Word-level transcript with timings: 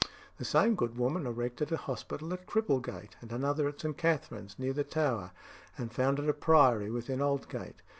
The 0.39 0.45
same 0.45 0.73
good 0.73 0.97
woman 0.97 1.27
erected 1.27 1.71
a 1.71 1.77
hospital 1.77 2.33
at 2.33 2.47
Cripplegate, 2.47 3.13
and 3.21 3.31
another 3.31 3.67
at 3.67 3.79
St. 3.81 3.95
Katharine's, 3.95 4.57
near 4.57 4.73
the 4.73 4.83
Tower, 4.83 5.29
and 5.77 5.93
founded 5.93 6.27
a 6.27 6.33
priory 6.33 6.89
within 6.89 7.21
Aldgate. 7.21 7.83